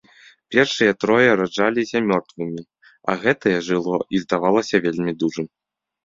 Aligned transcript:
Першыя 0.53 0.91
трое 1.01 1.25
раджаліся 1.41 1.97
мёртвымі, 2.11 2.61
а 3.13 3.17
гэтае 3.25 3.53
жыло 3.67 3.95
і 4.17 4.23
здавалася 4.23 4.81
вельмі 4.87 5.13
дужым. 5.25 5.47